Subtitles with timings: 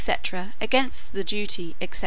[0.59, 1.99] against the duty, etc.